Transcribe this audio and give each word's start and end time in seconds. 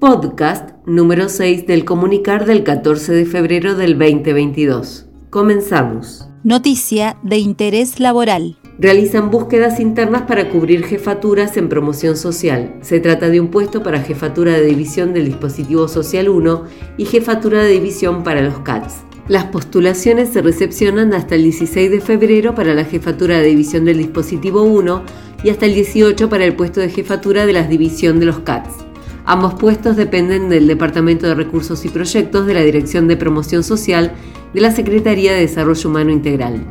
podcast 0.00 0.70
número 0.86 1.28
6 1.28 1.66
del 1.66 1.84
comunicar 1.84 2.46
del 2.46 2.64
14 2.64 3.12
de 3.12 3.26
febrero 3.26 3.74
del 3.74 3.98
2022. 3.98 5.06
Comenzamos. 5.28 6.26
Noticia 6.42 7.18
de 7.22 7.36
interés 7.36 8.00
laboral. 8.00 8.56
Realizan 8.78 9.30
búsquedas 9.30 9.78
internas 9.78 10.22
para 10.22 10.48
cubrir 10.48 10.86
jefaturas 10.86 11.58
en 11.58 11.68
promoción 11.68 12.16
social. 12.16 12.76
Se 12.80 12.98
trata 12.98 13.28
de 13.28 13.40
un 13.40 13.48
puesto 13.48 13.82
para 13.82 14.00
jefatura 14.00 14.52
de 14.52 14.64
división 14.64 15.12
del 15.12 15.26
dispositivo 15.26 15.86
social 15.86 16.30
1 16.30 16.64
y 16.96 17.04
jefatura 17.04 17.62
de 17.62 17.72
división 17.72 18.24
para 18.24 18.40
los 18.40 18.60
CATS. 18.60 19.02
Las 19.28 19.44
postulaciones 19.44 20.30
se 20.30 20.40
recepcionan 20.40 21.12
hasta 21.12 21.34
el 21.34 21.42
16 21.42 21.90
de 21.90 22.00
febrero 22.00 22.54
para 22.54 22.72
la 22.72 22.86
jefatura 22.86 23.38
de 23.38 23.48
división 23.48 23.84
del 23.84 23.98
dispositivo 23.98 24.62
1 24.62 25.04
y 25.44 25.50
hasta 25.50 25.66
el 25.66 25.74
18 25.74 26.30
para 26.30 26.46
el 26.46 26.56
puesto 26.56 26.80
de 26.80 26.88
jefatura 26.88 27.44
de 27.44 27.52
la 27.52 27.64
división 27.64 28.18
de 28.18 28.24
los 28.24 28.38
CATS. 28.38 28.89
Ambos 29.24 29.54
puestos 29.54 29.96
dependen 29.96 30.48
del 30.48 30.66
Departamento 30.66 31.26
de 31.26 31.34
Recursos 31.34 31.84
y 31.84 31.88
Proyectos 31.88 32.46
de 32.46 32.54
la 32.54 32.62
Dirección 32.62 33.06
de 33.06 33.16
Promoción 33.16 33.62
Social 33.62 34.12
de 34.54 34.60
la 34.60 34.70
Secretaría 34.70 35.32
de 35.32 35.40
Desarrollo 35.40 35.88
Humano 35.88 36.10
Integral. 36.10 36.64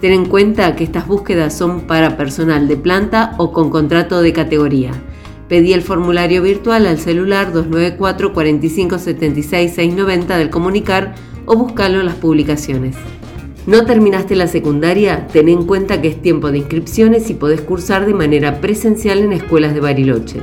Ten 0.00 0.12
en 0.12 0.26
cuenta 0.26 0.76
que 0.76 0.84
estas 0.84 1.06
búsquedas 1.06 1.56
son 1.56 1.82
para 1.82 2.16
personal 2.16 2.68
de 2.68 2.76
planta 2.76 3.34
o 3.38 3.52
con 3.52 3.70
contrato 3.70 4.20
de 4.20 4.32
categoría. 4.32 4.92
Pedí 5.48 5.72
el 5.72 5.82
formulario 5.82 6.42
virtual 6.42 6.86
al 6.86 6.98
celular 6.98 7.52
294 7.52 8.32
45 8.34 8.98
76 8.98 9.72
690 9.74 10.36
del 10.36 10.50
comunicar 10.50 11.14
o 11.46 11.56
búscalo 11.56 12.00
en 12.00 12.06
las 12.06 12.16
publicaciones. 12.16 12.96
¿No 13.66 13.84
terminaste 13.84 14.36
la 14.36 14.48
secundaria? 14.48 15.26
Ten 15.28 15.48
en 15.48 15.64
cuenta 15.64 16.02
que 16.02 16.08
es 16.08 16.20
tiempo 16.20 16.50
de 16.50 16.58
inscripciones 16.58 17.30
y 17.30 17.34
podés 17.34 17.62
cursar 17.62 18.06
de 18.06 18.14
manera 18.14 18.60
presencial 18.60 19.18
en 19.20 19.32
escuelas 19.32 19.74
de 19.74 19.80
Bariloche. 19.80 20.42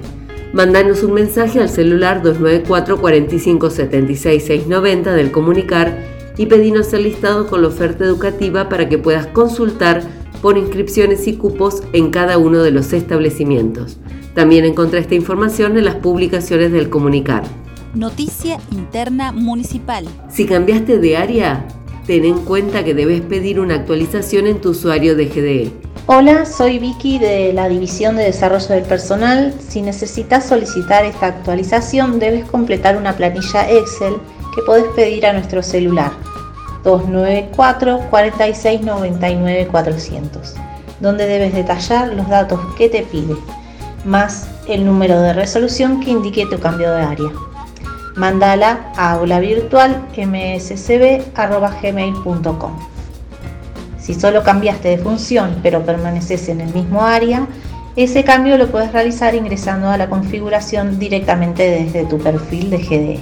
Mandanos 0.53 1.01
un 1.01 1.13
mensaje 1.13 1.59
al 1.59 1.67
celular 1.67 2.21
294 2.21 3.01
45 3.01 3.71
76 3.71 4.43
690 4.43 5.13
del 5.13 5.31
comunicar 5.31 5.97
y 6.37 6.45
pedinos 6.45 6.93
el 6.93 7.05
listado 7.05 7.47
con 7.47 7.63
la 7.63 7.69
oferta 7.69 8.05
educativa 8.05 8.69
para 8.69 8.87
que 8.87 8.99
puedas 8.99 9.25
consultar 9.25 10.03
por 10.43 10.59
inscripciones 10.59 11.27
y 11.27 11.37
cupos 11.37 11.81
en 11.93 12.11
cada 12.11 12.37
uno 12.37 12.61
de 12.61 12.69
los 12.69 12.93
establecimientos. 12.93 13.97
También 14.35 14.63
encontré 14.63 14.99
esta 14.99 15.15
información 15.15 15.75
en 15.75 15.85
las 15.85 15.95
publicaciones 15.95 16.71
del 16.71 16.87
comunicar. 16.91 17.43
Noticia 17.95 18.59
interna 18.71 19.31
municipal. 19.31 20.05
Si 20.29 20.45
cambiaste 20.45 20.99
de 20.99 21.17
área, 21.17 21.67
ten 22.05 22.25
en 22.25 22.37
cuenta 22.37 22.83
que 22.83 22.93
debes 22.93 23.21
pedir 23.21 23.59
una 23.59 23.73
actualización 23.73 24.45
en 24.45 24.61
tu 24.61 24.69
usuario 24.69 25.15
de 25.15 25.25
GDE. 25.25 25.82
Hola, 26.05 26.45
soy 26.45 26.79
Vicky 26.79 27.17
de 27.17 27.53
la 27.53 27.69
División 27.69 28.17
de 28.17 28.23
Desarrollo 28.23 28.67
del 28.67 28.83
Personal. 28.83 29.53
Si 29.65 29.81
necesitas 29.81 30.45
solicitar 30.45 31.05
esta 31.05 31.27
actualización, 31.27 32.19
debes 32.19 32.43
completar 32.43 32.97
una 32.97 33.15
planilla 33.15 33.69
Excel 33.69 34.15
que 34.53 34.61
podés 34.63 34.83
pedir 34.97 35.25
a 35.25 35.31
nuestro 35.31 35.63
celular 35.63 36.11
294 36.83 38.09
46 38.09 38.81
99 38.81 39.67
400, 39.71 40.55
donde 40.99 41.25
debes 41.25 41.53
detallar 41.53 42.09
los 42.09 42.27
datos 42.27 42.59
que 42.77 42.89
te 42.89 43.03
pide, 43.03 43.37
más 44.03 44.49
el 44.67 44.85
número 44.85 45.21
de 45.21 45.31
resolución 45.31 46.01
que 46.01 46.11
indique 46.11 46.45
tu 46.47 46.59
cambio 46.59 46.91
de 46.91 47.01
área. 47.01 47.31
Mándala 48.17 48.91
a. 48.97 49.17
Si 54.03 54.13
solo 54.13 54.43
cambiaste 54.43 54.89
de 54.89 54.97
función 54.97 55.61
pero 55.63 55.85
permaneces 55.85 56.49
en 56.49 56.59
el 56.59 56.73
mismo 56.73 57.03
área, 57.03 57.47
ese 57.95 58.25
cambio 58.25 58.57
lo 58.57 58.67
puedes 58.67 58.91
realizar 58.91 59.33
ingresando 59.33 59.87
a 59.87 59.97
la 59.97 60.09
configuración 60.09 60.99
directamente 60.99 61.63
desde 61.63 62.03
tu 62.03 62.17
perfil 62.17 62.69
de 62.69 62.77
GDE. 62.79 63.19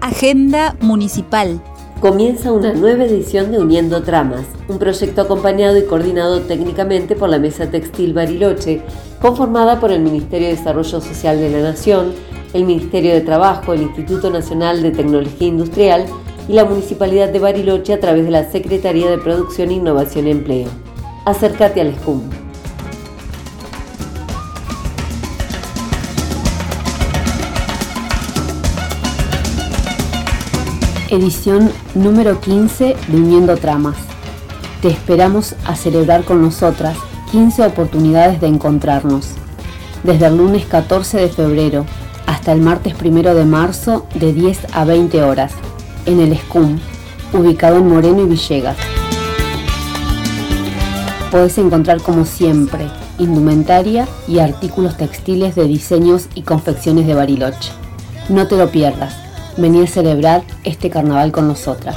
Agenda 0.00 0.74
Municipal. 0.80 1.60
Comienza 2.00 2.52
una 2.52 2.72
nueva 2.72 3.04
edición 3.04 3.52
de 3.52 3.58
Uniendo 3.58 4.02
Tramas, 4.02 4.46
un 4.68 4.78
proyecto 4.78 5.20
acompañado 5.20 5.76
y 5.76 5.84
coordinado 5.84 6.40
técnicamente 6.40 7.14
por 7.14 7.28
la 7.28 7.38
Mesa 7.38 7.70
Textil 7.70 8.14
Bariloche, 8.14 8.80
conformada 9.20 9.78
por 9.78 9.92
el 9.92 10.00
Ministerio 10.00 10.48
de 10.48 10.56
Desarrollo 10.56 11.02
Social 11.02 11.38
de 11.38 11.50
la 11.50 11.60
Nación, 11.60 12.14
el 12.54 12.64
Ministerio 12.64 13.12
de 13.12 13.20
Trabajo, 13.20 13.74
el 13.74 13.82
Instituto 13.82 14.30
Nacional 14.30 14.80
de 14.80 14.92
Tecnología 14.92 15.48
Industrial, 15.48 16.06
y 16.48 16.54
la 16.54 16.64
Municipalidad 16.64 17.28
de 17.28 17.38
Bariloche 17.38 17.92
a 17.92 18.00
través 18.00 18.24
de 18.24 18.30
la 18.30 18.50
Secretaría 18.50 19.10
de 19.10 19.18
Producción, 19.18 19.70
Innovación 19.70 20.26
y 20.26 20.30
Empleo. 20.30 20.68
Acércate 21.26 21.82
al 21.82 21.94
SCUM. 21.94 22.22
Edición 31.10 31.70
número 31.94 32.40
15 32.40 32.96
de 33.08 33.16
Uniendo 33.16 33.56
Tramas. 33.56 33.96
Te 34.80 34.88
esperamos 34.88 35.54
a 35.66 35.74
celebrar 35.74 36.24
con 36.24 36.40
nosotras 36.40 36.96
15 37.32 37.66
oportunidades 37.66 38.40
de 38.40 38.46
encontrarnos. 38.46 39.32
Desde 40.02 40.26
el 40.26 40.36
lunes 40.36 40.64
14 40.66 41.18
de 41.18 41.28
febrero 41.28 41.84
hasta 42.26 42.52
el 42.52 42.60
martes 42.60 42.94
1 43.02 43.34
de 43.34 43.44
marzo 43.44 44.06
de 44.14 44.32
10 44.32 44.66
a 44.72 44.84
20 44.84 45.22
horas 45.22 45.52
en 46.06 46.20
el 46.20 46.36
SCUM, 46.36 46.78
ubicado 47.32 47.78
en 47.78 47.88
Moreno 47.88 48.22
y 48.22 48.26
Villegas. 48.26 48.76
Puedes 51.30 51.58
encontrar 51.58 52.00
como 52.00 52.24
siempre 52.24 52.86
indumentaria 53.18 54.08
y 54.26 54.38
artículos 54.38 54.96
textiles 54.96 55.54
de 55.54 55.64
diseños 55.64 56.28
y 56.34 56.42
confecciones 56.42 57.06
de 57.06 57.14
Bariloche. 57.14 57.72
No 58.28 58.46
te 58.46 58.56
lo 58.56 58.70
pierdas, 58.70 59.14
vení 59.56 59.82
a 59.82 59.86
celebrar 59.86 60.42
este 60.64 60.90
carnaval 60.90 61.32
con 61.32 61.48
nosotras. 61.48 61.96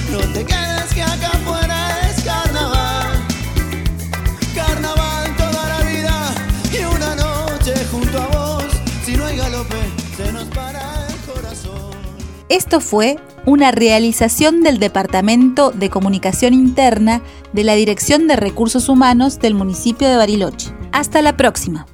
Esto 12.51 12.81
fue 12.81 13.16
una 13.45 13.72
realización 13.72 14.62
del 14.62 14.78
Departamento 14.78 15.72
de 15.72 15.89
Comunicación 15.89 16.53
Interna 16.53 17.22
de 17.53 17.63
la 17.63 17.75
Dirección 17.75 18.28
de 18.28 18.35
Recursos 18.35 18.89
Humanos 18.89 19.39
del 19.39 19.53
municipio 19.53 20.09
de 20.09 20.17
Bariloche. 20.17 20.73
Hasta 20.91 21.22
la 21.22 21.38
próxima. 21.38 21.85